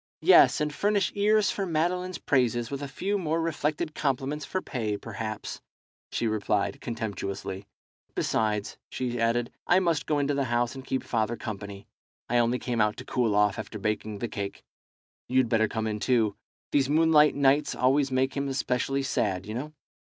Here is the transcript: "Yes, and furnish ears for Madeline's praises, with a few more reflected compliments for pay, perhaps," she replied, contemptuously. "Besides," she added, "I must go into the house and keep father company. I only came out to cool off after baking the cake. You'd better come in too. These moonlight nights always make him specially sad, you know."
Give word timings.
"Yes, 0.23 0.59
and 0.59 0.73
furnish 0.73 1.11
ears 1.13 1.51
for 1.51 1.63
Madeline's 1.63 2.17
praises, 2.17 2.71
with 2.71 2.81
a 2.81 2.87
few 2.87 3.19
more 3.19 3.39
reflected 3.39 3.93
compliments 3.93 4.43
for 4.45 4.59
pay, 4.59 4.97
perhaps," 4.97 5.61
she 6.11 6.25
replied, 6.25 6.81
contemptuously. 6.81 7.67
"Besides," 8.15 8.79
she 8.89 9.21
added, 9.21 9.51
"I 9.67 9.79
must 9.79 10.07
go 10.07 10.17
into 10.17 10.33
the 10.33 10.45
house 10.45 10.73
and 10.73 10.83
keep 10.83 11.03
father 11.03 11.35
company. 11.37 11.85
I 12.27 12.39
only 12.39 12.57
came 12.57 12.81
out 12.81 12.97
to 12.97 13.05
cool 13.05 13.35
off 13.35 13.59
after 13.59 13.77
baking 13.77 14.17
the 14.17 14.27
cake. 14.27 14.63
You'd 15.27 15.49
better 15.49 15.67
come 15.67 15.85
in 15.85 15.99
too. 15.99 16.35
These 16.71 16.89
moonlight 16.89 17.35
nights 17.35 17.75
always 17.75 18.09
make 18.11 18.35
him 18.35 18.51
specially 18.53 19.03
sad, 19.03 19.45
you 19.45 19.53
know." 19.53 19.71